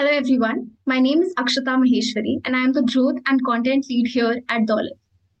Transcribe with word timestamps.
Hello, 0.00 0.10
everyone. 0.12 0.70
My 0.86 1.00
name 1.00 1.22
is 1.22 1.34
Akshata 1.34 1.76
Maheshwari, 1.76 2.36
and 2.44 2.54
I 2.54 2.60
am 2.60 2.72
the 2.72 2.84
growth 2.84 3.16
and 3.26 3.44
content 3.44 3.84
lead 3.90 4.06
here 4.06 4.40
at 4.48 4.62
Daulat. 4.64 4.94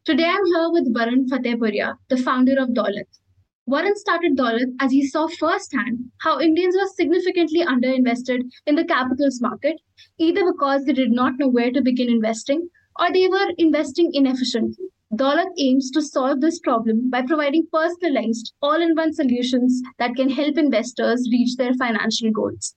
Today, 0.04 0.24
I'm 0.24 0.44
here 0.46 0.70
with 0.72 0.92
Varun 0.92 1.28
Fatehpuria, 1.28 1.94
the 2.08 2.16
founder 2.16 2.56
of 2.58 2.70
Daulat. 2.70 3.06
Varun 3.70 3.94
started 3.94 4.36
Daulat 4.36 4.72
as 4.80 4.90
he 4.90 5.06
saw 5.06 5.28
firsthand 5.28 6.10
how 6.22 6.40
Indians 6.40 6.74
were 6.74 6.88
significantly 6.88 7.64
underinvested 7.64 8.50
in 8.66 8.74
the 8.74 8.84
capitals 8.84 9.40
market, 9.40 9.76
either 10.18 10.44
because 10.44 10.84
they 10.84 10.92
did 10.92 11.12
not 11.12 11.34
know 11.38 11.48
where 11.48 11.70
to 11.70 11.80
begin 11.80 12.08
investing 12.08 12.68
or 12.98 13.12
they 13.12 13.28
were 13.28 13.52
investing 13.58 14.10
inefficiently. 14.12 14.86
Daulat 15.14 15.52
aims 15.56 15.88
to 15.92 16.02
solve 16.02 16.40
this 16.40 16.58
problem 16.58 17.10
by 17.10 17.22
providing 17.22 17.68
personalized, 17.72 18.54
all 18.60 18.82
in 18.82 18.96
one 18.96 19.12
solutions 19.12 19.80
that 20.00 20.16
can 20.16 20.28
help 20.28 20.58
investors 20.58 21.28
reach 21.30 21.54
their 21.54 21.74
financial 21.74 22.32
goals. 22.32 22.74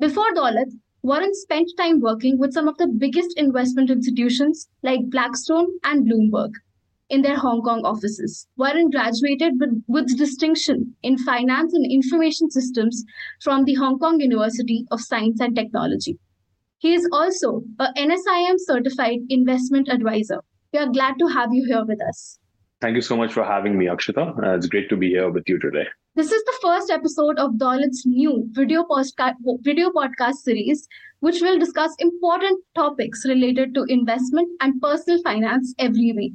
Before 0.00 0.32
Daulat, 0.34 0.72
Varun 1.04 1.34
spent 1.34 1.68
time 1.76 2.00
working 2.00 2.38
with 2.38 2.52
some 2.52 2.68
of 2.68 2.78
the 2.78 2.86
biggest 2.86 3.36
investment 3.36 3.90
institutions 3.90 4.68
like 4.84 5.10
Blackstone 5.10 5.66
and 5.82 6.06
Bloomberg 6.06 6.52
in 7.08 7.22
their 7.22 7.36
Hong 7.36 7.60
Kong 7.62 7.84
offices. 7.84 8.46
Varun 8.56 8.92
graduated 8.92 9.54
with, 9.58 9.82
with 9.88 10.16
distinction 10.16 10.94
in 11.02 11.18
finance 11.18 11.74
and 11.74 11.84
information 11.90 12.50
systems 12.52 13.04
from 13.42 13.64
the 13.64 13.74
Hong 13.74 13.98
Kong 13.98 14.20
University 14.20 14.86
of 14.92 15.00
Science 15.00 15.40
and 15.40 15.56
Technology. 15.56 16.18
He 16.78 16.94
is 16.94 17.08
also 17.10 17.62
a 17.80 17.92
NISM 17.96 18.54
certified 18.58 19.18
investment 19.28 19.88
advisor. 19.88 20.38
We 20.72 20.78
are 20.78 20.88
glad 20.88 21.14
to 21.18 21.26
have 21.26 21.52
you 21.52 21.64
here 21.66 21.84
with 21.84 22.00
us. 22.00 22.38
Thank 22.82 22.96
you 22.96 23.00
so 23.00 23.16
much 23.16 23.32
for 23.32 23.44
having 23.44 23.78
me, 23.78 23.86
Akshata. 23.86 24.36
Uh, 24.42 24.56
it's 24.56 24.66
great 24.66 24.88
to 24.88 24.96
be 24.96 25.08
here 25.10 25.30
with 25.30 25.48
you 25.48 25.56
today. 25.60 25.86
This 26.16 26.32
is 26.32 26.42
the 26.42 26.58
first 26.60 26.90
episode 26.90 27.38
of 27.38 27.52
Daulat's 27.52 28.04
new 28.04 28.44
video, 28.50 28.82
postca- 28.82 29.36
video 29.60 29.90
podcast 29.90 30.38
series, 30.46 30.88
which 31.20 31.40
will 31.40 31.60
discuss 31.60 31.94
important 32.00 32.58
topics 32.74 33.24
related 33.24 33.72
to 33.76 33.84
investment 33.84 34.48
and 34.60 34.82
personal 34.82 35.22
finance 35.22 35.72
every 35.78 36.12
week. 36.16 36.34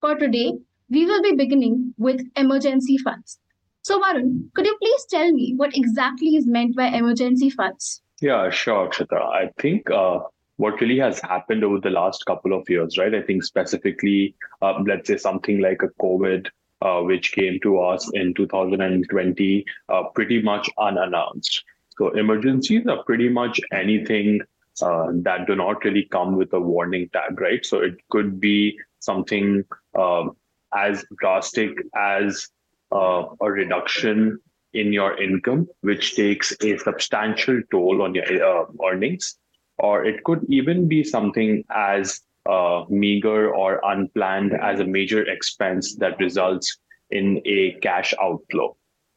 For 0.00 0.14
today, 0.14 0.52
we 0.88 1.04
will 1.04 1.20
be 1.20 1.34
beginning 1.34 1.94
with 1.98 2.22
emergency 2.36 2.96
funds. 2.98 3.40
So, 3.82 4.00
Varun, 4.00 4.52
could 4.54 4.66
you 4.66 4.76
please 4.80 5.06
tell 5.10 5.32
me 5.32 5.54
what 5.56 5.76
exactly 5.76 6.36
is 6.36 6.46
meant 6.46 6.76
by 6.76 6.90
emergency 6.90 7.50
funds? 7.50 8.02
Yeah, 8.20 8.50
sure, 8.50 8.88
Akshata. 8.88 9.20
I 9.20 9.50
think 9.58 9.90
uh, 9.90 10.20
what 10.56 10.80
really 10.80 10.98
has 10.98 11.20
happened 11.20 11.64
over 11.64 11.80
the 11.80 11.90
last 11.90 12.24
couple 12.26 12.52
of 12.52 12.68
years, 12.68 12.98
right? 12.98 13.14
I 13.14 13.22
think 13.22 13.42
specifically, 13.44 14.34
uh, 14.60 14.80
let's 14.86 15.08
say 15.08 15.16
something 15.16 15.60
like 15.60 15.82
a 15.82 15.88
COVID, 16.02 16.48
uh, 16.82 17.00
which 17.00 17.32
came 17.32 17.58
to 17.62 17.80
us 17.80 18.10
in 18.12 18.34
2020, 18.34 19.64
uh, 19.88 20.02
pretty 20.14 20.42
much 20.42 20.68
unannounced. 20.78 21.64
So 21.98 22.10
emergencies 22.10 22.86
are 22.86 23.02
pretty 23.04 23.28
much 23.28 23.60
anything 23.72 24.40
uh, 24.80 25.08
that 25.22 25.46
do 25.46 25.54
not 25.54 25.84
really 25.84 26.08
come 26.10 26.36
with 26.36 26.52
a 26.52 26.60
warning 26.60 27.08
tag, 27.12 27.40
right? 27.40 27.64
So 27.64 27.80
it 27.80 27.94
could 28.10 28.40
be 28.40 28.78
something 29.00 29.64
um, 29.98 30.36
as 30.74 31.04
drastic 31.18 31.70
as 31.94 32.48
uh, 32.90 33.24
a 33.40 33.50
reduction 33.50 34.38
in 34.72 34.92
your 34.92 35.20
income, 35.22 35.68
which 35.82 36.16
takes 36.16 36.56
a 36.62 36.78
substantial 36.78 37.60
toll 37.70 38.02
on 38.02 38.14
your 38.14 38.24
uh, 38.42 38.64
earnings 38.86 39.36
or 39.82 40.04
it 40.04 40.22
could 40.24 40.46
even 40.48 40.88
be 40.88 41.02
something 41.02 41.64
as 41.74 42.20
uh, 42.48 42.84
meager 42.88 43.52
or 43.52 43.80
unplanned 43.84 44.54
as 44.54 44.80
a 44.80 44.84
major 44.84 45.28
expense 45.28 45.96
that 45.96 46.18
results 46.18 46.78
in 47.10 47.42
a 47.44 47.72
cash 47.82 48.14
outflow. 48.22 48.74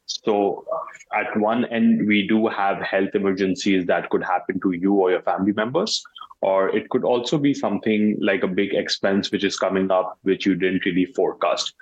So, 0.08 0.66
at 1.14 1.36
one 1.38 1.66
end, 1.66 2.08
we 2.08 2.28
do 2.28 2.48
have 2.48 2.82
health 2.82 3.10
emergencies 3.14 3.86
that 3.88 4.10
could 4.10 4.24
happen 4.24 4.60
to 4.62 4.72
you 4.72 4.94
or 4.94 5.12
your 5.12 5.22
family 5.22 5.54
members, 5.54 6.04
or 6.42 6.70
it 6.76 6.90
could 6.90 7.04
also 7.04 7.40
be 7.40 7.54
something 7.54 8.18
like 8.22 8.44
a 8.44 8.48
big 8.48 8.74
expense 8.74 9.32
which 9.32 9.44
is 9.44 9.58
coming 9.58 9.90
up, 9.90 10.20
which 10.22 10.46
you 10.46 10.54
didn't 10.54 10.86
really 10.86 11.06
forecast. 11.06 11.74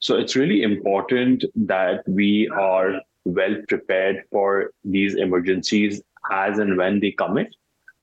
So, 0.00 0.16
it's 0.16 0.36
really 0.36 0.62
important 0.62 1.44
that 1.54 2.06
we 2.06 2.50
are 2.50 3.00
well 3.24 3.56
prepared 3.68 4.24
for 4.30 4.72
these 4.84 5.14
emergencies 5.14 6.02
as 6.30 6.58
and 6.58 6.76
when 6.76 7.00
they 7.00 7.12
come 7.12 7.38
in 7.38 7.48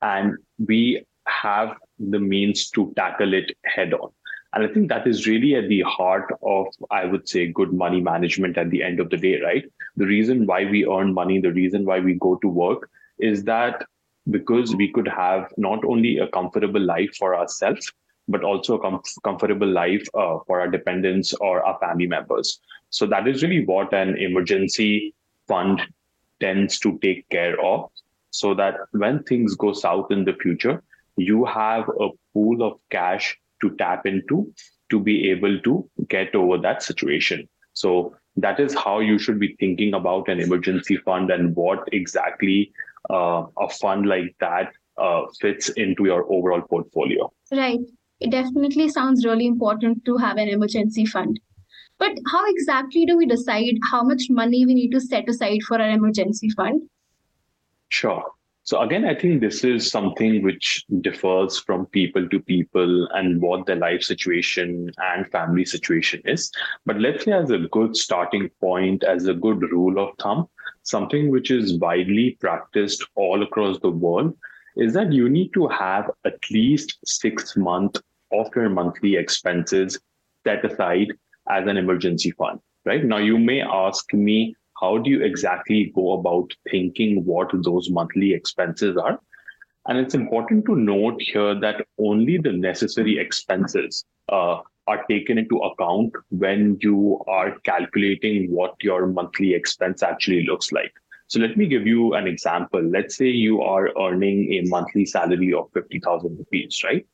and 0.02 0.38
we 0.66 1.04
have 1.28 1.76
the 2.00 2.20
means 2.20 2.70
to 2.72 2.94
tackle 2.96 3.34
it 3.34 3.52
head 3.66 3.94
on. 3.94 4.10
And 4.54 4.64
I 4.64 4.74
think 4.74 4.90
that 4.90 5.06
is 5.06 5.28
really 5.28 5.56
at 5.56 5.68
the 5.68 5.82
heart 5.82 6.34
of, 6.42 6.68
I 6.90 7.06
would 7.06 7.28
say, 7.28 7.48
good 7.48 7.74
money 7.74 8.02
management 8.02 8.58
at 8.58 8.70
the 8.70 8.82
end 8.82 9.00
of 9.00 9.10
the 9.10 9.18
day, 9.18 9.42
right? 9.42 9.66
The 9.98 10.06
reason 10.06 10.46
why 10.46 10.66
we 10.66 10.86
earn 10.88 11.14
money, 11.14 11.40
the 11.40 11.52
reason 11.52 11.86
why 11.86 12.00
we 12.00 12.14
go 12.16 12.36
to 12.38 12.48
work 12.48 12.90
is 13.20 13.44
that 13.44 13.86
because 14.30 14.76
we 14.76 14.92
could 14.92 15.08
have 15.08 15.52
not 15.58 15.84
only 15.86 16.18
a 16.18 16.28
comfortable 16.28 16.82
life 16.82 17.16
for 17.18 17.36
ourselves, 17.36 17.92
but 18.28 18.44
also 18.44 18.76
a 18.76 18.80
com- 18.80 19.02
comfortable 19.24 19.68
life 19.68 20.08
uh, 20.14 20.38
for 20.46 20.60
our 20.60 20.68
dependents 20.68 21.34
or 21.36 21.64
our 21.64 21.78
family 21.80 22.08
members. 22.08 22.60
So 22.90 23.06
that 23.08 23.28
is 23.28 23.44
really 23.44 23.66
what 23.66 23.94
an 23.94 24.18
emergency 24.18 25.14
fund 25.48 25.82
tends 26.40 26.80
to 26.80 26.98
take 27.00 27.28
care 27.30 27.60
of 27.60 27.90
so 28.32 28.54
that 28.54 28.76
when 28.92 29.24
things 29.24 29.56
go 29.56 29.74
south 29.74 30.12
in 30.12 30.26
the 30.26 30.34
future, 30.34 30.84
you 31.18 31.46
have 31.46 31.90
a 32.00 32.10
pool 32.34 32.62
of 32.64 32.80
cash 32.92 33.38
to 33.62 33.76
tap 33.78 34.06
into 34.06 34.52
to 34.90 35.00
be 35.00 35.30
able 35.30 35.60
to 35.62 35.90
get 36.08 36.34
over 36.36 36.58
that 36.58 36.84
situation. 36.84 37.48
So 37.74 38.16
that 38.38 38.60
is 38.60 38.74
how 38.74 39.00
you 39.00 39.18
should 39.20 39.40
be 39.40 39.56
thinking 39.60 39.94
about 39.94 40.30
an 40.30 40.40
emergency 40.40 40.98
fund 40.98 41.32
and 41.32 41.56
what 41.56 41.88
exactly 41.92 42.72
uh, 43.10 43.46
a 43.58 43.70
fund 43.70 44.06
like 44.06 44.36
that 44.40 44.72
uh, 44.98 45.24
fits 45.40 45.70
into 45.70 46.06
your 46.06 46.32
overall 46.32 46.62
portfolio. 46.62 47.32
Right. 47.52 47.80
It 48.20 48.32
definitely 48.32 48.90
sounds 48.90 49.26
really 49.26 49.46
important 49.46 50.06
to 50.06 50.18
have 50.18 50.38
an 50.38 50.50
emergency 50.50 51.06
fund. 51.06 51.40
But 52.00 52.12
how 52.32 52.44
exactly 52.48 53.06
do 53.06 53.18
we 53.18 53.26
decide 53.26 53.76
how 53.92 54.04
much 54.04 54.24
money 54.30 54.66
we 54.66 54.74
need 54.74 54.92
to 54.92 55.02
set 55.02 55.28
aside 55.28 55.60
for 55.68 55.82
our 55.82 55.90
emergency 55.90 56.50
fund? 56.50 56.82
Sure. 57.90 58.24
So 58.64 58.82
again, 58.82 59.06
I 59.06 59.16
think 59.16 59.40
this 59.40 59.64
is 59.64 59.90
something 59.90 60.44
which 60.44 60.84
differs 61.00 61.58
from 61.58 61.86
people 61.86 62.28
to 62.28 62.40
people 62.42 63.08
and 63.14 63.42
what 63.42 63.66
their 63.66 63.78
life 63.78 64.04
situation 64.04 64.92
and 64.98 65.26
family 65.32 65.64
situation 65.64 66.22
is. 66.26 66.52
But 66.86 67.00
let's 67.00 67.24
say 67.24 67.32
as 67.32 67.50
a 67.50 67.60
good 67.72 67.96
starting 67.96 68.50
point, 68.60 69.06
as 69.06 69.26
a 69.28 69.34
good 69.34 69.62
rule 69.72 69.98
of 70.00 70.18
thumb, 70.20 70.48
something 70.84 71.32
which 71.32 71.50
is 71.50 71.80
widely 71.80 72.38
practiced 72.42 73.06
all 73.16 73.42
across 73.42 73.80
the 73.80 73.90
world 73.90 74.36
is 74.76 74.94
that 74.94 75.14
you 75.14 75.30
need 75.30 75.54
to 75.54 75.68
have 75.70 76.12
at 76.26 76.38
least 76.52 76.98
six 77.06 77.56
months 77.56 78.02
of 78.34 78.48
your 78.54 78.70
monthly 78.70 79.16
expenses 79.16 79.98
set 80.46 80.66
aside 80.66 81.14
as 81.50 81.68
an 81.68 81.78
emergency 81.78 82.32
fund, 82.32 82.60
right? 82.86 83.04
Now 83.06 83.18
you 83.18 83.38
may 83.38 83.62
ask 83.62 84.14
me, 84.14 84.56
how 84.80 84.98
do 84.98 85.10
you 85.10 85.24
exactly 85.24 85.92
go 85.96 86.14
about 86.14 86.54
thinking 86.70 87.26
what 87.26 87.50
those 87.64 87.90
monthly 87.90 88.34
expenses 88.34 88.98
are? 88.98 89.20
And 89.88 89.98
it's 89.98 90.14
important 90.14 90.66
to 90.66 90.76
note 90.76 91.22
here 91.22 91.60
that 91.60 91.86
only 91.98 92.38
the 92.38 92.52
necessary 92.52 93.18
expenses 93.18 94.04
uh, 94.30 94.60
are 94.88 95.06
taken 95.10 95.38
into 95.38 95.58
account 95.58 96.14
when 96.30 96.78
you 96.82 97.22
are 97.28 97.58
calculating 97.60 98.52
what 98.52 98.76
your 98.82 99.08
monthly 99.08 99.54
expense 99.54 100.04
actually 100.04 100.46
looks 100.46 100.72
like. 100.72 100.94
So 101.28 101.40
let 101.40 101.58
me 101.58 101.68
give 101.68 101.86
you 101.86 102.14
an 102.14 102.28
example. 102.28 102.82
Let's 102.82 103.18
say 103.18 103.28
you 103.28 103.62
are 103.62 103.92
earning 104.00 104.54
a 104.54 104.62
monthly 104.70 105.06
salary 105.06 105.54
of 105.54 105.70
50,000 105.74 106.38
rupees, 106.38 106.82
right? 106.84 107.06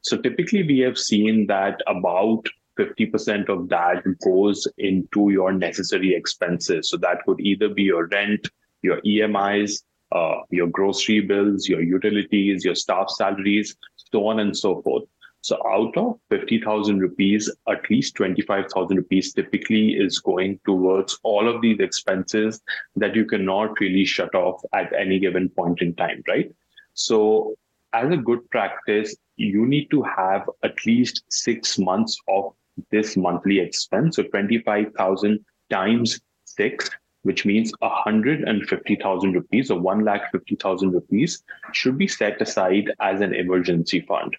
So 0.00 0.16
typically 0.16 0.64
we 0.64 0.78
have 0.80 0.98
seen 0.98 1.46
that 1.46 1.80
about 1.86 2.44
50% 2.80 3.48
of 3.48 3.68
that 3.68 4.02
goes 4.24 4.66
into 4.78 5.30
your 5.30 5.52
necessary 5.52 6.14
expenses. 6.14 6.88
So 6.88 6.96
that 6.98 7.24
could 7.26 7.40
either 7.40 7.68
be 7.68 7.82
your 7.82 8.06
rent, 8.06 8.48
your 8.82 9.00
EMIs, 9.02 9.82
uh, 10.12 10.36
your 10.50 10.66
grocery 10.66 11.20
bills, 11.20 11.68
your 11.68 11.82
utilities, 11.82 12.64
your 12.64 12.74
staff 12.74 13.10
salaries, 13.10 13.76
so 13.96 14.26
on 14.26 14.40
and 14.40 14.56
so 14.56 14.80
forth. 14.82 15.04
So 15.42 15.56
out 15.66 15.96
of 15.96 16.18
50,000 16.30 16.98
rupees, 16.98 17.50
at 17.68 17.88
least 17.88 18.14
25,000 18.16 18.96
rupees 18.96 19.32
typically 19.32 19.92
is 19.92 20.18
going 20.18 20.60
towards 20.66 21.18
all 21.22 21.48
of 21.48 21.62
these 21.62 21.80
expenses 21.80 22.60
that 22.96 23.14
you 23.14 23.24
cannot 23.24 23.80
really 23.80 24.04
shut 24.04 24.34
off 24.34 24.60
at 24.74 24.92
any 24.92 25.18
given 25.18 25.48
point 25.48 25.80
in 25.80 25.94
time, 25.94 26.22
right? 26.28 26.52
So 26.92 27.54
as 27.92 28.12
a 28.12 28.18
good 28.18 28.48
practice, 28.50 29.16
you 29.36 29.66
need 29.66 29.90
to 29.90 30.02
have 30.02 30.48
at 30.62 30.74
least 30.84 31.24
six 31.30 31.78
months 31.78 32.18
of 32.28 32.52
this 32.90 33.16
monthly 33.16 33.58
expense. 33.58 34.16
So 34.16 34.22
25,000 34.24 35.44
times 35.70 36.20
six, 36.44 36.90
which 37.22 37.44
means 37.44 37.72
150,000 37.80 39.32
rupees 39.32 39.70
or 39.70 39.80
1 39.80 40.04
lakh 40.04 40.30
50,000 40.32 40.90
rupees 40.92 41.42
should 41.72 41.98
be 41.98 42.08
set 42.08 42.40
aside 42.40 42.92
as 43.00 43.20
an 43.20 43.34
emergency 43.34 44.00
fund. 44.00 44.36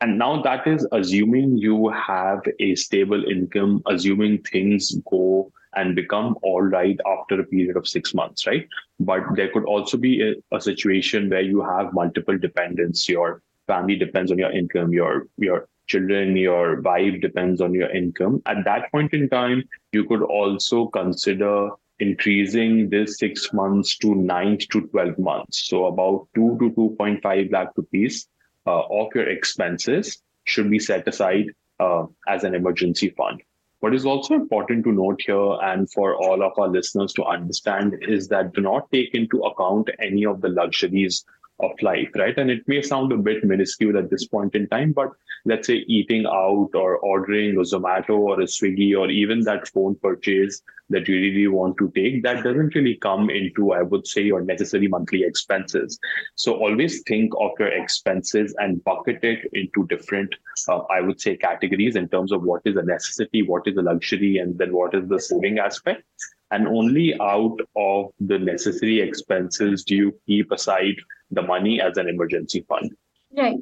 And 0.00 0.18
now 0.18 0.42
that 0.42 0.66
is 0.66 0.86
assuming 0.92 1.56
you 1.56 1.88
have 1.88 2.40
a 2.60 2.74
stable 2.74 3.24
income, 3.24 3.82
assuming 3.86 4.42
things 4.42 4.94
go 5.10 5.50
and 5.74 5.94
become 5.94 6.36
all 6.42 6.62
right 6.62 6.98
after 7.06 7.40
a 7.40 7.44
period 7.44 7.76
of 7.76 7.88
six 7.88 8.14
months, 8.14 8.46
right? 8.46 8.68
But 9.00 9.22
there 9.34 9.50
could 9.50 9.64
also 9.64 9.96
be 9.96 10.22
a, 10.22 10.56
a 10.56 10.60
situation 10.60 11.30
where 11.30 11.40
you 11.40 11.62
have 11.62 11.92
multiple 11.92 12.36
dependents. 12.38 13.08
Your 13.08 13.42
family 13.66 13.96
depends 13.96 14.30
on 14.30 14.38
your 14.38 14.50
income, 14.50 14.92
your 14.92 15.28
your 15.38 15.68
children, 15.86 16.36
your 16.36 16.80
wife 16.80 17.20
depends 17.20 17.60
on 17.60 17.74
your 17.74 17.90
income. 17.90 18.42
At 18.46 18.64
that 18.64 18.90
point 18.92 19.12
in 19.12 19.28
time, 19.28 19.64
you 19.92 20.04
could 20.04 20.22
also 20.22 20.86
consider 20.86 21.70
increasing 21.98 22.90
this 22.90 23.18
six 23.18 23.52
months 23.52 23.96
to 23.98 24.14
nine 24.14 24.58
to 24.70 24.86
12 24.88 25.18
months. 25.18 25.68
So 25.68 25.86
about 25.86 26.28
two 26.34 26.56
to 26.60 26.70
2.5 26.70 27.52
lakh 27.52 27.68
rupees 27.76 28.28
uh, 28.66 28.82
of 28.82 29.08
your 29.14 29.28
expenses 29.28 30.22
should 30.44 30.70
be 30.70 30.78
set 30.78 31.08
aside 31.08 31.46
uh, 31.80 32.04
as 32.28 32.44
an 32.44 32.54
emergency 32.54 33.10
fund. 33.10 33.42
What 33.80 33.94
is 33.94 34.06
also 34.06 34.34
important 34.34 34.84
to 34.84 34.92
note 34.92 35.20
here 35.24 35.52
and 35.62 35.90
for 35.92 36.16
all 36.16 36.42
of 36.42 36.52
our 36.58 36.68
listeners 36.68 37.12
to 37.14 37.24
understand 37.24 37.94
is 38.00 38.28
that 38.28 38.54
do 38.54 38.60
not 38.60 38.90
take 38.90 39.14
into 39.14 39.42
account 39.42 39.90
any 39.98 40.24
of 40.24 40.40
the 40.40 40.48
luxuries 40.48 41.24
of 41.60 41.70
life, 41.82 42.10
right? 42.14 42.36
And 42.36 42.50
it 42.50 42.66
may 42.66 42.82
sound 42.82 43.12
a 43.12 43.16
bit 43.16 43.44
minuscule 43.44 43.96
at 43.96 44.10
this 44.10 44.26
point 44.26 44.54
in 44.54 44.68
time, 44.68 44.92
but 44.92 45.10
let's 45.44 45.66
say 45.66 45.84
eating 45.86 46.26
out 46.26 46.70
or 46.74 46.98
ordering 46.98 47.56
a 47.56 47.60
Zomato 47.60 48.10
or 48.10 48.40
a 48.40 48.44
Swiggy 48.44 48.98
or 48.98 49.08
even 49.10 49.40
that 49.40 49.68
phone 49.68 49.94
purchase 49.96 50.62
that 50.90 51.08
you 51.08 51.16
really 51.16 51.48
want 51.48 51.76
to 51.78 51.90
take, 51.94 52.22
that 52.22 52.44
doesn't 52.44 52.74
really 52.74 52.96
come 52.96 53.28
into, 53.28 53.72
I 53.72 53.82
would 53.82 54.06
say, 54.06 54.22
your 54.22 54.42
necessary 54.42 54.86
monthly 54.86 55.24
expenses. 55.24 55.98
So 56.36 56.54
always 56.54 57.02
think 57.02 57.32
of 57.40 57.52
your 57.58 57.68
expenses 57.68 58.54
and 58.58 58.84
bucket 58.84 59.24
it 59.24 59.50
into 59.52 59.86
different, 59.88 60.32
uh, 60.68 60.80
I 60.90 61.00
would 61.00 61.20
say, 61.20 61.36
categories 61.36 61.96
in 61.96 62.08
terms 62.08 62.30
of 62.32 62.42
what 62.42 62.62
is 62.64 62.76
a 62.76 62.82
necessity, 62.82 63.42
what 63.42 63.66
is 63.66 63.76
a 63.76 63.82
luxury, 63.82 64.38
and 64.38 64.56
then 64.58 64.72
what 64.72 64.94
is 64.94 65.08
the 65.08 65.18
saving 65.18 65.58
aspect 65.58 66.04
and 66.50 66.68
only 66.68 67.18
out 67.20 67.58
of 67.76 68.12
the 68.20 68.38
necessary 68.38 69.00
expenses 69.00 69.84
do 69.84 69.96
you 69.96 70.20
keep 70.26 70.50
aside 70.52 70.94
the 71.30 71.42
money 71.42 71.80
as 71.80 71.96
an 71.96 72.08
emergency 72.08 72.64
fund. 72.68 72.92
Right. 73.36 73.56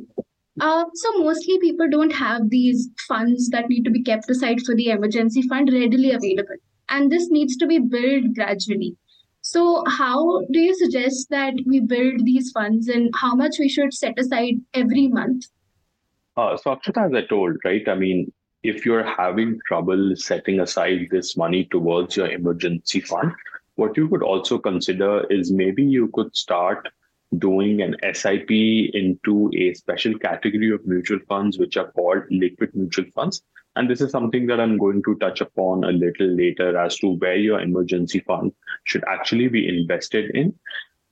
Uh, 0.60 0.84
so 0.94 1.18
mostly 1.18 1.58
people 1.58 1.88
don't 1.90 2.12
have 2.12 2.50
these 2.50 2.88
funds 3.08 3.48
that 3.48 3.68
need 3.68 3.84
to 3.84 3.90
be 3.90 4.02
kept 4.02 4.30
aside 4.30 4.60
for 4.60 4.74
the 4.74 4.90
emergency 4.90 5.42
fund 5.42 5.72
readily 5.72 6.12
available, 6.12 6.56
and 6.88 7.10
this 7.10 7.28
needs 7.30 7.56
to 7.56 7.66
be 7.66 7.78
built 7.78 8.34
gradually. 8.34 8.96
So, 9.40 9.82
how 9.86 10.42
do 10.52 10.58
you 10.60 10.74
suggest 10.74 11.28
that 11.30 11.54
we 11.66 11.80
build 11.80 12.24
these 12.24 12.50
funds, 12.52 12.88
and 12.88 13.10
how 13.14 13.34
much 13.34 13.56
we 13.58 13.68
should 13.68 13.92
set 13.92 14.18
aside 14.18 14.54
every 14.72 15.08
month? 15.08 15.46
Uh, 16.36 16.56
so, 16.56 16.70
Akshata, 16.70 17.06
as 17.06 17.14
I 17.14 17.26
told, 17.26 17.56
right? 17.64 17.86
I 17.88 17.94
mean, 17.94 18.32
if 18.64 18.86
you're 18.86 19.04
having 19.04 19.60
trouble 19.66 20.16
setting 20.16 20.60
aside 20.60 21.08
this 21.10 21.36
money 21.36 21.66
towards 21.66 22.16
your 22.16 22.30
emergency 22.30 23.00
fund, 23.00 23.30
what 23.74 23.94
you 23.96 24.08
could 24.08 24.22
also 24.22 24.58
consider 24.58 25.26
is 25.30 25.52
maybe 25.52 25.82
you 25.82 26.08
could 26.14 26.34
start 26.34 26.88
doing 27.36 27.82
an 27.82 27.94
SIP 28.14 28.50
into 28.50 29.50
a 29.54 29.74
special 29.74 30.18
category 30.18 30.72
of 30.72 30.86
mutual 30.86 31.18
funds, 31.28 31.58
which 31.58 31.76
are 31.76 31.92
called 31.92 32.22
liquid 32.30 32.70
mutual 32.74 33.04
funds. 33.14 33.42
And 33.76 33.90
this 33.90 34.00
is 34.00 34.10
something 34.10 34.46
that 34.46 34.60
I'm 34.60 34.78
going 34.78 35.02
to 35.02 35.16
touch 35.16 35.42
upon 35.42 35.84
a 35.84 35.90
little 35.90 36.28
later 36.28 36.78
as 36.78 36.96
to 36.98 37.16
where 37.16 37.36
your 37.36 37.60
emergency 37.60 38.20
fund 38.20 38.52
should 38.84 39.04
actually 39.06 39.48
be 39.48 39.68
invested 39.68 40.30
in. 40.30 40.54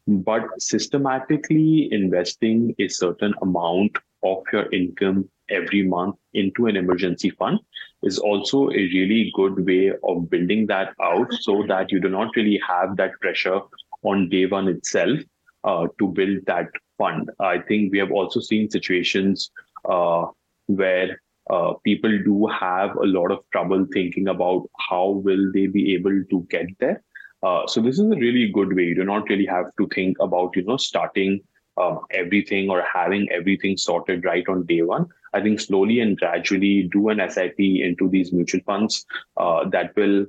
But 0.06 0.44
systematically 0.58 1.88
investing 1.92 2.74
a 2.78 2.88
certain 2.88 3.34
amount 3.42 3.98
of 4.22 4.42
your 4.52 4.72
income 4.72 5.28
every 5.52 5.82
month 5.82 6.16
into 6.34 6.66
an 6.66 6.76
emergency 6.76 7.30
fund 7.30 7.58
is 8.02 8.18
also 8.18 8.68
a 8.70 8.82
really 8.96 9.32
good 9.34 9.64
way 9.66 9.92
of 10.08 10.28
building 10.30 10.66
that 10.66 10.94
out 11.02 11.32
so 11.40 11.64
that 11.68 11.92
you 11.92 12.00
do 12.00 12.08
not 12.08 12.34
really 12.36 12.60
have 12.66 12.96
that 12.96 13.12
pressure 13.20 13.60
on 14.02 14.28
day 14.28 14.46
one 14.46 14.68
itself 14.68 15.18
uh, 15.64 15.86
to 15.98 16.08
build 16.08 16.38
that 16.46 16.68
fund. 16.98 17.30
I 17.40 17.58
think 17.58 17.92
we 17.92 17.98
have 17.98 18.10
also 18.10 18.40
seen 18.40 18.70
situations 18.70 19.50
uh, 19.88 20.26
where 20.66 21.20
uh, 21.50 21.74
people 21.84 22.10
do 22.24 22.46
have 22.46 22.96
a 22.96 23.06
lot 23.06 23.30
of 23.30 23.40
trouble 23.52 23.86
thinking 23.92 24.28
about 24.28 24.68
how 24.88 25.08
will 25.08 25.50
they 25.52 25.66
be 25.66 25.94
able 25.94 26.22
to 26.30 26.46
get 26.50 26.66
there. 26.80 27.02
Uh, 27.42 27.66
so 27.66 27.80
this 27.80 27.98
is 27.98 28.10
a 28.10 28.16
really 28.16 28.48
good 28.48 28.74
way. 28.74 28.84
You 28.84 28.94
do 28.94 29.04
not 29.04 29.28
really 29.28 29.46
have 29.46 29.66
to 29.78 29.88
think 29.94 30.16
about 30.20 30.54
you 30.54 30.64
know 30.64 30.76
starting 30.76 31.40
um, 31.82 32.00
everything 32.10 32.70
or 32.70 32.82
having 32.92 33.28
everything 33.30 33.76
sorted 33.76 34.24
right 34.24 34.44
on 34.48 34.66
day 34.66 34.82
one. 34.82 35.06
I 35.34 35.40
think 35.40 35.60
slowly 35.60 36.00
and 36.00 36.16
gradually 36.16 36.88
do 36.92 37.08
an 37.08 37.20
SIP 37.28 37.58
into 37.58 38.08
these 38.08 38.32
mutual 38.32 38.60
funds 38.66 39.04
uh, 39.36 39.68
that 39.70 39.96
will, 39.96 40.26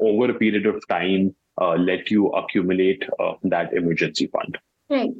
over 0.00 0.30
a 0.30 0.34
period 0.34 0.66
of 0.66 0.82
time, 0.88 1.34
uh, 1.60 1.74
let 1.74 2.10
you 2.10 2.28
accumulate 2.30 3.04
uh, 3.20 3.34
that 3.44 3.72
emergency 3.74 4.26
fund. 4.26 4.58
Right. 4.88 5.10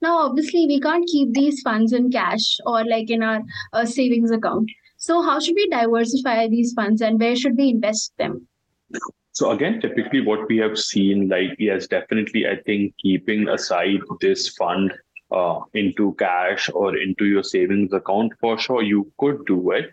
Now, 0.00 0.18
obviously, 0.18 0.66
we 0.66 0.80
can't 0.80 1.08
keep 1.08 1.32
these 1.32 1.60
funds 1.62 1.92
in 1.92 2.10
cash 2.10 2.58
or 2.66 2.84
like 2.84 3.10
in 3.10 3.22
our 3.22 3.42
uh, 3.72 3.84
savings 3.84 4.30
account. 4.30 4.70
So, 4.96 5.22
how 5.22 5.40
should 5.40 5.54
we 5.54 5.68
diversify 5.68 6.48
these 6.48 6.72
funds 6.72 7.00
and 7.00 7.18
where 7.20 7.36
should 7.36 7.56
we 7.56 7.70
invest 7.70 8.12
them? 8.18 8.46
So, 9.32 9.50
again, 9.50 9.80
typically 9.80 10.20
what 10.20 10.48
we 10.48 10.58
have 10.58 10.78
seen, 10.78 11.28
like, 11.28 11.56
yes, 11.58 11.88
definitely, 11.88 12.46
I 12.46 12.56
think 12.66 12.94
keeping 13.02 13.48
aside 13.48 14.00
this 14.20 14.50
fund 14.50 14.92
uh, 15.34 15.60
into 15.74 16.14
cash 16.18 16.70
or 16.72 16.96
into 16.96 17.24
your 17.24 17.42
savings 17.42 17.92
account, 17.92 18.32
for 18.40 18.56
sure, 18.58 18.82
you 18.82 19.10
could 19.18 19.44
do 19.46 19.72
it. 19.72 19.90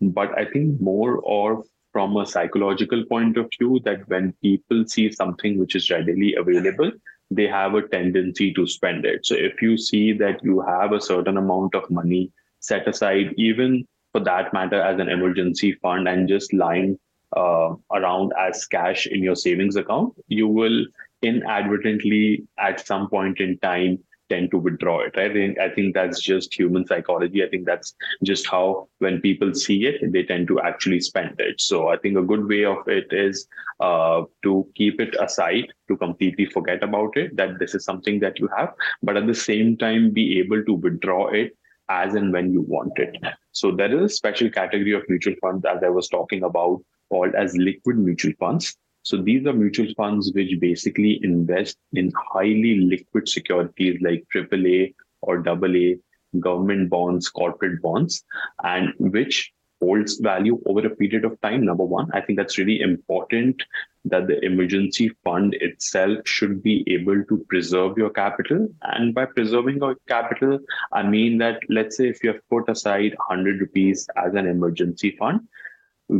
But 0.00 0.36
I 0.38 0.44
think 0.44 0.80
more 0.80 1.18
or 1.18 1.64
from 1.92 2.16
a 2.16 2.26
psychological 2.26 3.04
point 3.06 3.36
of 3.36 3.50
view, 3.58 3.80
that 3.84 4.08
when 4.08 4.34
people 4.42 4.84
see 4.86 5.10
something 5.12 5.58
which 5.58 5.74
is 5.76 5.90
readily 5.90 6.34
available, 6.34 6.90
they 7.30 7.46
have 7.46 7.74
a 7.74 7.86
tendency 7.88 8.52
to 8.54 8.66
spend 8.66 9.04
it. 9.04 9.24
So 9.26 9.34
if 9.34 9.60
you 9.62 9.76
see 9.78 10.12
that 10.14 10.42
you 10.42 10.60
have 10.60 10.92
a 10.92 11.00
certain 11.00 11.36
amount 11.36 11.74
of 11.74 11.90
money 11.90 12.30
set 12.60 12.88
aside, 12.88 13.34
even 13.36 13.86
for 14.12 14.20
that 14.20 14.52
matter, 14.52 14.80
as 14.80 15.00
an 15.00 15.08
emergency 15.08 15.72
fund 15.82 16.08
and 16.08 16.28
just 16.28 16.52
lying 16.52 16.98
uh, 17.36 17.74
around 17.92 18.32
as 18.38 18.66
cash 18.66 19.06
in 19.06 19.22
your 19.22 19.36
savings 19.36 19.76
account, 19.76 20.14
you 20.28 20.48
will 20.48 20.84
inadvertently 21.22 22.44
at 22.58 22.86
some 22.86 23.08
point 23.08 23.40
in 23.40 23.58
time 23.58 23.98
tend 24.32 24.50
to 24.52 24.58
withdraw 24.66 24.96
it. 25.06 25.14
Think 25.14 25.58
I 25.66 25.68
think 25.76 25.94
that's 25.94 26.20
just 26.30 26.58
human 26.60 26.86
psychology. 26.90 27.44
I 27.44 27.48
think 27.52 27.66
that's 27.70 27.94
just 28.30 28.48
how 28.54 28.66
when 28.98 29.20
people 29.20 29.54
see 29.54 29.78
it, 29.90 30.12
they 30.12 30.22
tend 30.32 30.48
to 30.48 30.60
actually 30.70 31.00
spend 31.00 31.40
it. 31.48 31.60
So 31.60 31.88
I 31.94 31.96
think 32.02 32.16
a 32.18 32.28
good 32.32 32.46
way 32.52 32.64
of 32.74 32.88
it 32.98 33.12
is 33.12 33.46
uh, 33.80 34.22
to 34.44 34.66
keep 34.74 35.00
it 35.00 35.16
aside, 35.26 35.66
to 35.88 35.96
completely 35.96 36.46
forget 36.46 36.82
about 36.82 37.16
it, 37.16 37.36
that 37.36 37.58
this 37.58 37.74
is 37.74 37.84
something 37.84 38.20
that 38.20 38.38
you 38.38 38.48
have, 38.56 38.70
but 39.02 39.16
at 39.16 39.26
the 39.26 39.34
same 39.34 39.76
time 39.76 40.10
be 40.20 40.38
able 40.38 40.64
to 40.70 40.74
withdraw 40.74 41.28
it 41.42 41.56
as 41.88 42.14
and 42.14 42.32
when 42.32 42.52
you 42.52 42.62
want 42.62 42.98
it. 42.98 43.16
So 43.52 43.70
there 43.70 43.94
is 43.94 44.02
a 44.02 44.14
special 44.14 44.50
category 44.50 44.92
of 44.92 45.02
mutual 45.08 45.34
funds 45.40 45.64
as 45.64 45.82
I 45.82 45.88
was 45.88 46.08
talking 46.08 46.42
about 46.44 46.82
called 47.10 47.34
as 47.34 47.56
liquid 47.56 47.98
mutual 47.98 48.32
funds. 48.40 48.76
So 49.02 49.16
these 49.20 49.46
are 49.46 49.52
mutual 49.52 49.92
funds 49.96 50.32
which 50.34 50.58
basically 50.60 51.20
invest 51.22 51.76
in 51.92 52.12
highly 52.32 52.80
liquid 52.80 53.28
securities 53.28 54.00
like 54.00 54.24
AAA 54.34 54.94
or 55.22 55.46
AA, 55.48 55.96
government 56.40 56.88
bonds, 56.90 57.28
corporate 57.28 57.82
bonds, 57.82 58.24
and 58.62 58.92
which 58.98 59.52
holds 59.80 60.18
value 60.20 60.60
over 60.66 60.86
a 60.86 60.90
period 60.90 61.24
of 61.24 61.40
time. 61.40 61.64
Number 61.64 61.84
one, 61.84 62.08
I 62.14 62.20
think 62.20 62.38
that's 62.38 62.58
really 62.58 62.80
important 62.80 63.62
that 64.04 64.28
the 64.28 64.44
emergency 64.44 65.10
fund 65.24 65.54
itself 65.54 66.18
should 66.24 66.62
be 66.62 66.84
able 66.86 67.24
to 67.24 67.44
preserve 67.48 67.98
your 67.98 68.10
capital. 68.10 68.68
And 68.82 69.14
by 69.14 69.24
preserving 69.26 69.78
your 69.78 69.96
capital, 70.08 70.60
I 70.92 71.02
mean 71.02 71.38
that 71.38 71.60
let's 71.68 71.96
say 71.96 72.08
if 72.08 72.22
you 72.22 72.32
have 72.32 72.48
put 72.48 72.68
aside 72.68 73.14
100 73.28 73.60
rupees 73.60 74.08
as 74.16 74.34
an 74.34 74.46
emergency 74.46 75.16
fund, 75.18 75.40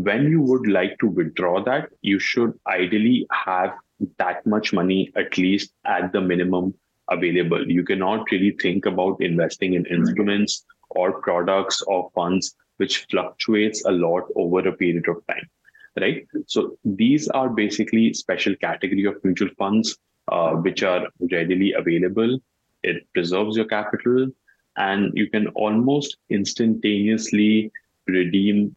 when 0.01 0.31
you 0.31 0.41
would 0.41 0.67
like 0.67 0.99
to 1.01 1.07
withdraw 1.07 1.63
that, 1.65 1.91
you 2.01 2.19
should 2.19 2.59
ideally 2.67 3.27
have 3.31 3.73
that 4.19 4.45
much 4.47 4.73
money 4.73 5.13
at 5.17 5.39
least 5.39 5.73
at 5.85 6.13
the 6.13 6.21
minimum 6.21 6.75
available. 7.11 7.71
You 7.71 7.85
cannot 7.85 8.31
really 8.31 8.57
think 8.61 8.87
about 8.87 9.21
investing 9.21 9.75
in 9.75 9.87
instruments 9.87 10.65
or 10.91 11.21
products 11.21 11.83
or 11.83 12.11
funds 12.15 12.55
which 12.79 13.07
fluctuates 13.11 13.85
a 13.85 13.93
lot 13.93 14.25
over 14.35 14.67
a 14.67 14.73
period 14.73 15.09
of 15.09 15.25
time 15.27 15.49
right? 16.01 16.27
So 16.47 16.79
these 16.85 17.29
are 17.29 17.49
basically 17.49 18.15
special 18.15 18.57
category 18.57 19.05
of 19.05 19.23
mutual 19.23 19.51
funds 19.59 19.97
uh, 20.29 20.53
which 20.53 20.83
are 20.83 21.09
readily 21.31 21.73
available. 21.73 22.39
It 22.83 23.07
preserves 23.13 23.57
your 23.57 23.67
capital 23.67 24.29
and 24.77 25.13
you 25.15 25.29
can 25.29 25.49
almost 25.49 26.17
instantaneously 26.31 27.71
redeem 28.07 28.75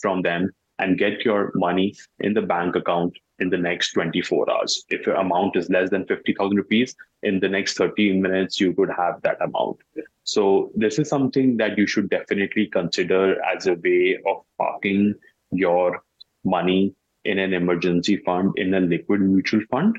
from 0.00 0.22
them 0.22 0.50
and 0.78 0.98
get 0.98 1.24
your 1.24 1.52
money 1.54 1.94
in 2.20 2.34
the 2.34 2.42
bank 2.42 2.76
account 2.76 3.16
in 3.38 3.50
the 3.50 3.58
next 3.58 3.92
24 3.92 4.50
hours. 4.50 4.84
If 4.88 5.06
your 5.06 5.16
amount 5.16 5.56
is 5.56 5.70
less 5.70 5.90
than 5.90 6.06
50,000 6.06 6.56
rupees, 6.56 6.94
in 7.22 7.40
the 7.40 7.48
next 7.48 7.76
30 7.76 8.20
minutes, 8.20 8.60
you 8.60 8.74
could 8.74 8.90
have 8.96 9.20
that 9.22 9.40
amount. 9.40 9.78
So, 10.24 10.70
this 10.74 10.98
is 10.98 11.08
something 11.08 11.56
that 11.58 11.78
you 11.78 11.86
should 11.86 12.10
definitely 12.10 12.66
consider 12.66 13.42
as 13.44 13.66
a 13.66 13.74
way 13.74 14.18
of 14.26 14.42
parking 14.58 15.14
your 15.50 16.02
money 16.44 16.94
in 17.24 17.38
an 17.38 17.52
emergency 17.52 18.18
fund 18.18 18.52
in 18.56 18.74
a 18.74 18.80
liquid 18.80 19.20
mutual 19.20 19.60
fund. 19.70 19.96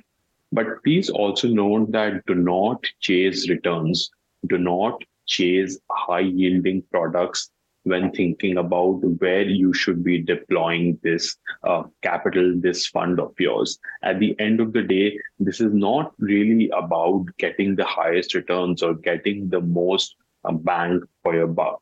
But 0.51 0.83
please 0.83 1.09
also 1.09 1.47
note 1.47 1.91
that 1.91 2.25
do 2.25 2.35
not 2.35 2.85
chase 2.99 3.49
returns, 3.49 4.09
do 4.47 4.57
not 4.57 5.01
chase 5.25 5.77
high 5.91 6.21
yielding 6.21 6.83
products 6.89 7.49
when 7.87 8.11
thinking 8.11 8.57
about 8.57 8.99
where 9.19 9.43
you 9.43 9.73
should 9.73 10.03
be 10.03 10.21
deploying 10.21 10.99
this 11.03 11.37
uh, 11.63 11.83
capital, 12.01 12.53
this 12.55 12.87
fund 12.87 13.19
of 13.19 13.33
yours. 13.39 13.79
At 14.03 14.19
the 14.19 14.37
end 14.39 14.59
of 14.59 14.73
the 14.73 14.83
day, 14.83 15.19
this 15.39 15.61
is 15.61 15.73
not 15.73 16.13
really 16.19 16.69
about 16.69 17.25
getting 17.37 17.75
the 17.75 17.85
highest 17.85 18.33
returns 18.33 18.83
or 18.83 18.93
getting 18.93 19.49
the 19.49 19.61
most 19.61 20.15
uh, 20.45 20.51
bang 20.51 21.01
for 21.23 21.35
your 21.35 21.47
buck. 21.47 21.81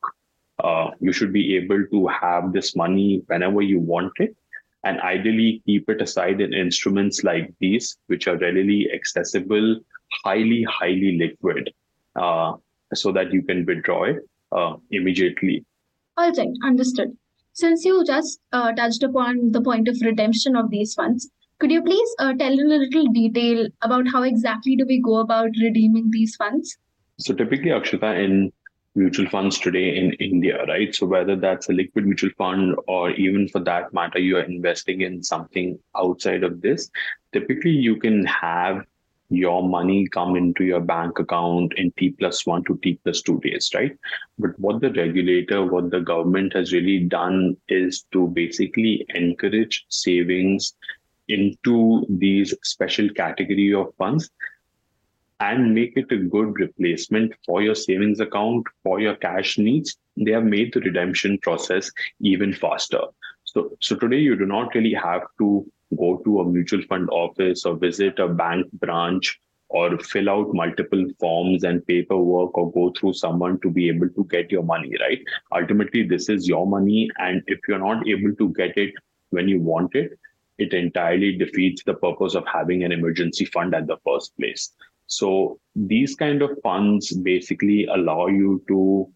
Uh, 0.62 0.90
you 1.00 1.12
should 1.12 1.32
be 1.32 1.56
able 1.56 1.84
to 1.90 2.06
have 2.06 2.52
this 2.52 2.74
money 2.74 3.22
whenever 3.26 3.60
you 3.60 3.78
want 3.78 4.12
it 4.16 4.34
and 4.84 5.00
ideally 5.00 5.62
keep 5.66 5.88
it 5.90 6.00
aside 6.00 6.40
in 6.40 6.54
instruments 6.54 7.24
like 7.24 7.52
these, 7.60 7.96
which 8.06 8.28
are 8.28 8.38
readily 8.38 8.88
accessible, 8.94 9.80
highly, 10.24 10.62
highly 10.62 11.18
liquid, 11.18 11.72
uh, 12.14 12.52
so 12.94 13.10
that 13.12 13.32
you 13.32 13.42
can 13.42 13.66
withdraw 13.66 14.04
it 14.04 14.18
uh, 14.52 14.74
immediately. 14.90 15.64
All 16.18 16.32
right, 16.32 16.48
understood. 16.64 17.16
Since 17.52 17.84
you 17.84 18.02
just 18.04 18.40
uh, 18.52 18.72
touched 18.72 19.02
upon 19.02 19.52
the 19.52 19.60
point 19.60 19.86
of 19.86 19.96
redemption 20.02 20.56
of 20.56 20.70
these 20.70 20.94
funds, 20.94 21.30
could 21.58 21.70
you 21.70 21.82
please 21.82 22.08
uh, 22.18 22.32
tell 22.34 22.52
in 22.52 22.72
a 22.72 22.76
little 22.76 23.06
detail 23.12 23.66
about 23.82 24.06
how 24.10 24.22
exactly 24.22 24.76
do 24.76 24.86
we 24.86 25.00
go 25.00 25.16
about 25.16 25.50
redeeming 25.60 26.10
these 26.10 26.34
funds? 26.36 26.76
So 27.18 27.34
typically, 27.34 27.70
Akshata, 27.70 28.22
in 28.22 28.52
mutual 28.94 29.28
funds 29.28 29.58
today 29.58 29.96
in 29.96 30.12
India, 30.14 30.64
right? 30.66 30.94
So 30.94 31.06
whether 31.06 31.36
that's 31.36 31.68
a 31.68 31.72
liquid 31.72 32.06
mutual 32.06 32.30
fund 32.38 32.76
or 32.88 33.10
even 33.10 33.48
for 33.48 33.60
that 33.60 33.92
matter, 33.92 34.18
you 34.18 34.38
are 34.38 34.42
investing 34.42 35.02
in 35.02 35.22
something 35.22 35.78
outside 35.96 36.44
of 36.44 36.62
this, 36.62 36.90
typically 37.32 37.72
you 37.72 37.96
can 37.96 38.24
have 38.24 38.84
your 39.28 39.66
money 39.68 40.06
come 40.08 40.36
into 40.36 40.64
your 40.64 40.80
bank 40.80 41.18
account 41.18 41.72
in 41.76 41.92
T 41.98 42.10
plus 42.10 42.46
one 42.46 42.64
to 42.64 42.78
T 42.82 43.00
plus 43.02 43.22
two 43.22 43.40
days, 43.40 43.70
right? 43.74 43.96
But 44.38 44.58
what 44.58 44.80
the 44.80 44.92
regulator, 44.92 45.64
what 45.64 45.90
the 45.90 46.00
government 46.00 46.52
has 46.54 46.72
really 46.72 47.00
done 47.00 47.56
is 47.68 48.04
to 48.12 48.28
basically 48.28 49.04
encourage 49.14 49.84
savings 49.88 50.74
into 51.28 52.06
these 52.08 52.54
special 52.62 53.08
category 53.10 53.74
of 53.74 53.94
funds 53.96 54.30
and 55.40 55.74
make 55.74 55.96
it 55.96 56.10
a 56.12 56.16
good 56.16 56.58
replacement 56.58 57.32
for 57.44 57.62
your 57.62 57.74
savings 57.74 58.20
account, 58.20 58.66
for 58.82 59.00
your 59.00 59.16
cash 59.16 59.58
needs. 59.58 59.96
They 60.16 60.30
have 60.30 60.44
made 60.44 60.72
the 60.72 60.80
redemption 60.80 61.38
process 61.42 61.90
even 62.20 62.52
faster. 62.52 63.00
So, 63.44 63.76
so 63.80 63.96
today 63.96 64.18
you 64.18 64.36
do 64.36 64.46
not 64.46 64.74
really 64.74 64.94
have 64.94 65.22
to 65.38 65.70
go 65.96 66.20
to 66.24 66.40
a 66.40 66.44
mutual 66.44 66.82
fund 66.82 67.08
office 67.10 67.64
or 67.64 67.76
visit 67.76 68.18
a 68.18 68.28
bank 68.28 68.66
branch 68.72 69.38
or 69.68 69.98
fill 69.98 70.30
out 70.30 70.54
multiple 70.54 71.04
forms 71.18 71.64
and 71.64 71.86
paperwork 71.86 72.56
or 72.56 72.72
go 72.72 72.92
through 72.98 73.12
someone 73.12 73.60
to 73.60 73.70
be 73.70 73.88
able 73.88 74.08
to 74.10 74.24
get 74.30 74.50
your 74.50 74.62
money, 74.62 74.92
right? 75.00 75.20
Ultimately, 75.54 76.04
this 76.04 76.28
is 76.28 76.46
your 76.46 76.66
money. 76.66 77.10
And 77.18 77.42
if 77.46 77.58
you're 77.68 77.78
not 77.78 78.06
able 78.06 78.34
to 78.36 78.52
get 78.54 78.76
it 78.76 78.94
when 79.30 79.48
you 79.48 79.60
want 79.60 79.94
it, 79.94 80.18
it 80.58 80.72
entirely 80.72 81.36
defeats 81.36 81.82
the 81.84 81.94
purpose 81.94 82.34
of 82.34 82.44
having 82.46 82.84
an 82.84 82.92
emergency 82.92 83.44
fund 83.44 83.74
at 83.74 83.86
the 83.86 83.98
first 84.04 84.36
place. 84.38 84.72
So 85.06 85.58
these 85.74 86.14
kind 86.14 86.42
of 86.42 86.58
funds 86.62 87.12
basically 87.12 87.86
allow 87.86 88.26
you 88.28 88.62
to 88.68 89.10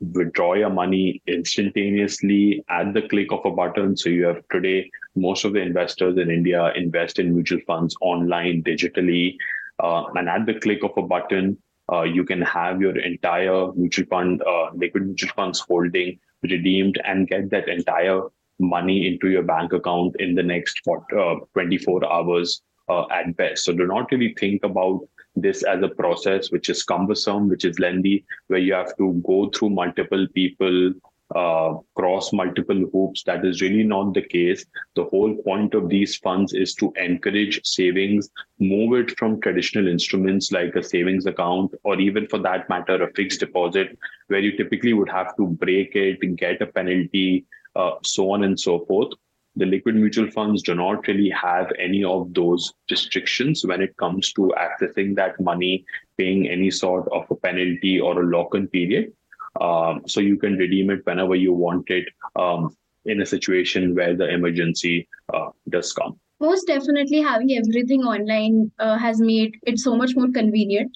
withdraw 0.00 0.54
your 0.54 0.70
money 0.70 1.22
instantaneously 1.26 2.64
at 2.68 2.92
the 2.92 3.02
click 3.08 3.32
of 3.32 3.44
a 3.44 3.50
button. 3.50 3.96
So 3.96 4.10
you 4.10 4.24
have 4.26 4.42
today, 4.52 4.90
most 5.14 5.44
of 5.44 5.52
the 5.54 5.60
investors 5.60 6.18
in 6.18 6.30
India 6.30 6.72
invest 6.74 7.18
in 7.18 7.34
mutual 7.34 7.60
funds 7.66 7.96
online, 8.00 8.62
digitally. 8.62 9.36
Uh, 9.82 10.04
and 10.14 10.28
at 10.28 10.46
the 10.46 10.60
click 10.60 10.82
of 10.82 10.92
a 10.96 11.02
button, 11.02 11.58
uh, 11.92 12.02
you 12.02 12.24
can 12.24 12.42
have 12.42 12.80
your 12.80 12.98
entire 12.98 13.72
mutual 13.72 14.06
fund, 14.06 14.42
uh, 14.42 14.70
liquid 14.74 15.06
mutual 15.06 15.30
funds 15.34 15.60
holding 15.60 16.18
redeemed 16.42 17.00
and 17.04 17.28
get 17.28 17.50
that 17.50 17.68
entire 17.68 18.22
money 18.58 19.06
into 19.06 19.28
your 19.28 19.42
bank 19.42 19.72
account 19.72 20.16
in 20.18 20.34
the 20.34 20.42
next 20.42 20.80
uh, 20.88 21.34
24 21.52 22.10
hours 22.10 22.62
uh, 22.88 23.04
at 23.10 23.36
best. 23.36 23.64
So 23.64 23.72
do 23.72 23.86
not 23.86 24.10
really 24.10 24.34
think 24.38 24.64
about 24.64 25.00
this 25.36 25.62
as 25.62 25.82
a 25.82 25.88
process 25.88 26.50
which 26.50 26.68
is 26.68 26.82
cumbersome, 26.82 27.48
which 27.48 27.64
is 27.64 27.78
lengthy, 27.78 28.24
where 28.48 28.58
you 28.58 28.72
have 28.72 28.96
to 28.96 29.22
go 29.26 29.50
through 29.50 29.70
multiple 29.70 30.26
people, 30.34 30.92
uh, 31.34 31.74
cross 31.94 32.32
multiple 32.32 32.88
hoops. 32.92 33.22
That 33.24 33.44
is 33.44 33.60
really 33.60 33.82
not 33.82 34.14
the 34.14 34.22
case. 34.22 34.64
The 34.94 35.04
whole 35.04 35.34
point 35.34 35.74
of 35.74 35.88
these 35.88 36.16
funds 36.16 36.54
is 36.54 36.74
to 36.76 36.92
encourage 36.96 37.60
savings, 37.64 38.30
move 38.58 38.98
it 38.98 39.18
from 39.18 39.40
traditional 39.40 39.88
instruments 39.88 40.52
like 40.52 40.74
a 40.76 40.82
savings 40.82 41.26
account, 41.26 41.74
or 41.84 42.00
even 42.00 42.26
for 42.28 42.38
that 42.38 42.68
matter, 42.68 43.02
a 43.02 43.12
fixed 43.12 43.40
deposit, 43.40 43.98
where 44.28 44.40
you 44.40 44.56
typically 44.56 44.92
would 44.92 45.10
have 45.10 45.36
to 45.36 45.46
break 45.46 45.94
it, 45.94 46.20
get 46.36 46.62
a 46.62 46.66
penalty, 46.66 47.44
uh, 47.74 47.92
so 48.02 48.30
on 48.30 48.44
and 48.44 48.58
so 48.58 48.84
forth 48.86 49.12
the 49.56 49.66
liquid 49.66 49.94
mutual 49.94 50.30
funds 50.30 50.62
do 50.62 50.74
not 50.74 51.06
really 51.08 51.30
have 51.30 51.72
any 51.78 52.04
of 52.04 52.32
those 52.34 52.72
restrictions 52.90 53.64
when 53.64 53.80
it 53.80 53.96
comes 53.96 54.32
to 54.34 54.52
accessing 54.58 55.16
that 55.16 55.40
money, 55.40 55.84
paying 56.18 56.48
any 56.48 56.70
sort 56.70 57.08
of 57.10 57.24
a 57.30 57.34
penalty 57.36 57.98
or 57.98 58.22
a 58.22 58.26
lock 58.26 58.54
in 58.54 58.68
period. 58.68 59.12
Um, 59.60 60.02
so 60.06 60.20
you 60.20 60.36
can 60.36 60.56
redeem 60.56 60.90
it 60.90 61.00
whenever 61.04 61.34
you 61.34 61.54
want 61.54 61.88
it 61.88 62.06
um, 62.36 62.76
in 63.06 63.22
a 63.22 63.26
situation 63.26 63.94
where 63.94 64.14
the 64.14 64.28
emergency 64.28 65.08
uh, 65.32 65.48
does 65.70 65.92
come. 65.92 66.20
Most 66.38 66.66
definitely, 66.66 67.22
having 67.22 67.56
everything 67.56 68.02
online 68.02 68.70
uh, 68.78 68.98
has 68.98 69.20
made 69.20 69.56
it 69.66 69.78
so 69.78 69.96
much 69.96 70.14
more 70.14 70.30
convenient. 70.30 70.90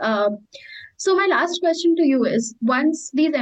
Uh, 0.00 0.30
so 0.96 1.14
my 1.14 1.26
last 1.26 1.60
question 1.60 1.94
to 1.96 2.06
you 2.06 2.24
is: 2.24 2.54
Once 2.60 3.10
these 3.12 3.34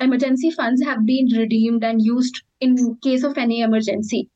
emergency 0.00 0.50
funds 0.50 0.82
have 0.82 1.04
been 1.04 1.26
redeemed 1.36 1.84
and 1.84 2.00
used 2.02 2.42
in 2.60 2.96
case 3.02 3.24
of 3.24 3.36
any 3.36 3.60
emergency, 3.60 4.28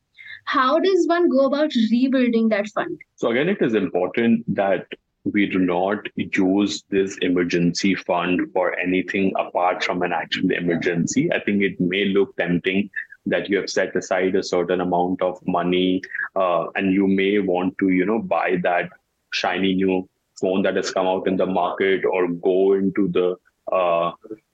how 0.45 0.79
does 0.79 1.07
one 1.07 1.29
go 1.29 1.45
about 1.45 1.73
rebuilding 1.91 2.49
that 2.49 2.67
fund? 2.67 2.99
So 3.15 3.31
again, 3.31 3.49
it 3.49 3.61
is 3.61 3.75
important 3.75 4.43
that 4.55 4.85
we 5.23 5.45
do 5.45 5.59
not 5.59 6.07
use 6.15 6.83
this 6.89 7.17
emergency 7.17 7.95
fund 7.95 8.51
for 8.53 8.77
anything 8.79 9.33
apart 9.37 9.83
from 9.83 10.01
an 10.01 10.13
actual 10.13 10.51
emergency. 10.51 11.31
I 11.31 11.39
think 11.39 11.61
it 11.61 11.79
may 11.79 12.05
look 12.05 12.35
tempting 12.37 12.89
that 13.25 13.49
you 13.49 13.57
have 13.57 13.69
set 13.69 13.95
aside 13.95 14.35
a 14.35 14.43
certain 14.43 14.81
amount 14.81 15.21
of 15.21 15.39
money 15.45 16.01
uh, 16.35 16.67
and 16.75 16.93
you 16.93 17.07
may 17.07 17.39
want 17.39 17.77
to, 17.79 17.89
you 17.89 18.05
know, 18.05 18.19
buy 18.19 18.57
that 18.63 18.89
shiny 19.31 19.75
new 19.75 20.07
phone 20.39 20.61
that 20.63 20.75
has 20.75 20.91
come 20.91 21.07
out 21.07 21.27
in 21.27 21.37
the 21.37 21.45
market 21.45 22.05
or 22.05 22.27
go 22.27 22.73
into 22.73 23.07
the 23.09 23.35
uh, 23.71 24.11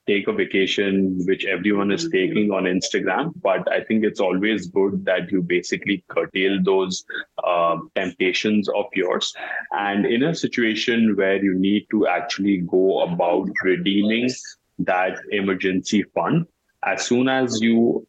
take 0.08 0.28
a 0.28 0.34
vacation 0.34 1.20
which 1.26 1.46
everyone 1.46 1.92
is 1.92 2.10
taking 2.10 2.52
on 2.52 2.64
instagram. 2.64 3.32
But 3.42 3.72
i 3.72 3.84
think 3.84 4.04
it's 4.04 4.20
always 4.20 4.68
good 4.68 5.06
that 5.06 5.32
you 5.32 5.42
basically 5.42 6.04
curtail 6.10 6.60
those 6.64 7.04
uh, 7.44 7.78
temptations 7.96 8.70
of 8.70 8.86
yours. 8.94 9.34
And 9.72 10.06
in 10.06 10.24
a 10.24 10.36
situation 10.36 11.16
where 11.16 11.44
you 11.44 11.56
need 11.56 11.88
to 11.92 12.08
actually 12.08 12.58
go 12.58 13.02
about 13.02 13.50
redeeming 13.64 14.30
that 14.80 15.18
emergency 15.32 16.04
fund 16.14 16.46
as 16.84 17.06
soon 17.06 17.28
as 17.28 17.62
you 17.62 18.06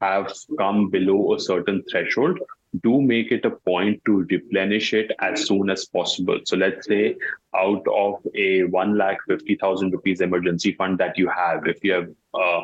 have 0.00 0.32
come 0.58 0.90
below 0.90 1.34
a 1.34 1.40
certain 1.40 1.82
threshold 1.90 2.38
do 2.82 3.00
make 3.00 3.30
it 3.30 3.44
a 3.44 3.50
point 3.50 4.02
to 4.06 4.26
replenish 4.30 4.94
it 4.94 5.12
as 5.20 5.46
soon 5.46 5.70
as 5.70 5.84
possible. 5.84 6.40
So 6.44 6.56
let's 6.56 6.86
say 6.86 7.16
out 7.54 7.84
of 7.92 8.14
a 8.34 8.64
one 8.64 8.96
lakh 8.98 9.18
fifty 9.28 9.56
thousand 9.56 9.92
rupees 9.92 10.20
emergency 10.20 10.72
fund 10.72 10.98
that 10.98 11.18
you 11.18 11.28
have, 11.28 11.66
if 11.66 11.84
you 11.84 11.92
have 11.92 12.08
uh, 12.34 12.62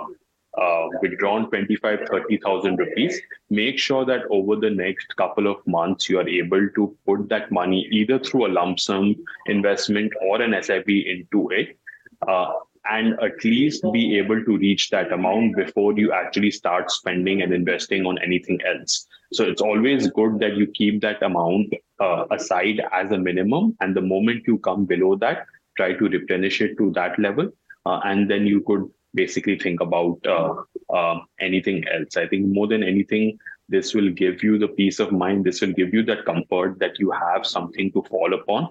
uh, 0.59 0.89
withdrawn 1.01 1.49
25 1.49 2.01
30,000 2.11 2.77
rupees, 2.77 3.21
make 3.51 3.79
sure 3.79 4.05
that 4.05 4.23
over 4.31 4.57
the 4.57 4.71
next 4.71 5.15
couple 5.17 5.47
of 5.47 5.65
months 5.67 6.09
you 6.09 6.19
are 6.19 6.29
able 6.29 6.69
to 6.75 6.97
put 7.07 7.29
that 7.29 7.53
money 7.53 7.89
either 7.93 8.19
through 8.19 8.47
a 8.47 8.51
lump 8.51 8.81
sum 8.81 9.15
investment 9.47 10.13
or 10.23 10.43
an 10.43 10.61
SIP 10.63 10.89
into 10.89 11.51
it. 11.51 11.79
Uh, 12.27 12.53
and 12.89 13.15
at 13.21 13.45
least 13.45 13.85
be 13.93 14.19
able 14.19 14.43
to 14.45 14.57
reach 14.57 14.91
that 14.91 15.13
amount 15.13 15.57
before 15.57 15.99
you 15.99 16.13
actually 16.13 16.51
start 16.51 16.91
spending 16.91 17.43
and 17.43 17.53
investing 17.53 18.07
on 18.07 18.19
anything 18.19 18.59
else. 18.67 19.07
So 19.33 19.45
it's 19.45 19.61
always 19.61 20.11
good 20.11 20.39
that 20.41 20.57
you 20.57 20.67
keep 20.67 21.01
that 21.03 21.23
amount 21.23 21.75
uh, 22.01 22.25
aside 22.31 22.81
as 22.93 23.13
a 23.13 23.19
minimum. 23.19 23.77
And 23.81 23.95
the 23.95 24.01
moment 24.01 24.45
you 24.47 24.59
come 24.59 24.87
below 24.87 25.17
that, 25.17 25.47
try 25.77 25.93
to 25.93 26.09
replenish 26.09 26.61
it 26.61 26.77
to 26.79 26.91
that 26.93 27.19
level. 27.19 27.51
Uh, 27.87 28.01
and 28.05 28.31
then 28.31 28.47
you 28.47 28.63
could 28.63 28.89
basically 29.15 29.59
think 29.59 29.81
about 29.81 30.19
uh, 30.27 30.55
uh 30.95 31.19
anything 31.41 31.85
else. 31.89 32.17
I 32.17 32.29
think 32.29 32.47
more 32.47 32.69
than 32.69 32.83
anything, 32.83 33.39
this 33.69 33.95
will 33.95 34.11
give 34.11 34.43
you 34.43 34.59
the 34.59 34.69
peace 34.69 34.99
of 35.01 35.13
mind. 35.13 35.45
This 35.45 35.61
will 35.61 35.73
give 35.73 35.95
you 35.95 36.03
that 36.05 36.25
comfort 36.25 36.79
that 36.81 36.99
you 36.99 37.11
have 37.11 37.47
something 37.47 37.91
to 37.93 38.03
fall 38.03 38.35
upon 38.35 38.69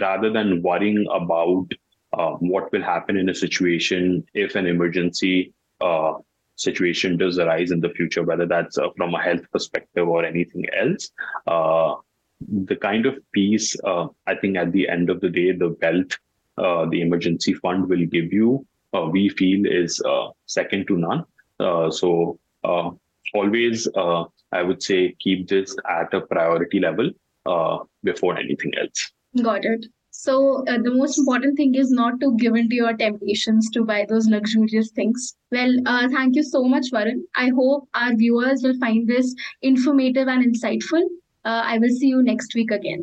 rather 0.00 0.30
than 0.30 0.62
worrying 0.62 1.06
about 1.12 1.66
uh, 2.16 2.32
what 2.40 2.72
will 2.72 2.82
happen 2.82 3.16
in 3.16 3.28
a 3.28 3.34
situation 3.34 4.24
if 4.34 4.54
an 4.54 4.66
emergency 4.66 5.52
uh, 5.80 6.14
situation 6.56 7.18
does 7.18 7.38
arise 7.38 7.70
in 7.70 7.80
the 7.80 7.90
future, 7.90 8.22
whether 8.22 8.46
that's 8.46 8.78
uh, 8.78 8.88
from 8.96 9.14
a 9.14 9.22
health 9.22 9.42
perspective 9.52 10.08
or 10.08 10.24
anything 10.24 10.64
else, 10.74 11.10
uh, 11.46 11.94
the 12.64 12.76
kind 12.76 13.04
of 13.04 13.18
peace 13.32 13.76
uh, 13.84 14.06
I 14.26 14.34
think 14.34 14.56
at 14.56 14.72
the 14.72 14.88
end 14.88 15.10
of 15.10 15.20
the 15.20 15.28
day, 15.28 15.52
the 15.52 15.76
uh, 16.58 16.86
the 16.86 17.02
emergency 17.02 17.52
fund 17.52 17.86
will 17.86 18.06
give 18.06 18.32
you, 18.32 18.66
we 19.10 19.28
feel 19.28 19.66
is 19.66 20.02
second 20.46 20.86
to 20.88 20.96
none. 20.96 21.24
so 21.92 22.38
always, 23.34 23.86
I 23.94 24.62
would 24.62 24.82
say, 24.82 25.14
keep 25.18 25.48
this 25.48 25.76
at 25.86 26.14
a 26.14 26.22
priority 26.22 26.80
level 26.80 27.10
before 28.02 28.38
anything 28.38 28.72
else. 28.80 29.12
Got 29.42 29.66
it. 29.66 29.84
So 30.18 30.64
uh, 30.66 30.78
the 30.82 30.94
most 30.94 31.18
important 31.18 31.56
thing 31.56 31.74
is 31.74 31.90
not 31.90 32.20
to 32.20 32.36
give 32.36 32.54
into 32.56 32.74
your 32.74 32.94
temptations 32.94 33.70
to 33.70 33.84
buy 33.84 34.06
those 34.08 34.26
luxurious 34.26 34.90
things. 34.90 35.36
Well, 35.52 35.76
uh, 35.86 36.08
thank 36.08 36.34
you 36.36 36.42
so 36.42 36.64
much, 36.64 36.86
Varun. 36.92 37.22
I 37.34 37.48
hope 37.48 37.88
our 37.94 38.14
viewers 38.14 38.62
will 38.62 38.78
find 38.78 39.06
this 39.06 39.34
informative 39.62 40.28
and 40.28 40.44
insightful. 40.44 41.02
Uh, 41.44 41.62
I 41.64 41.78
will 41.78 41.90
see 41.90 42.08
you 42.08 42.22
next 42.22 42.54
week 42.54 42.70
again. 42.70 42.94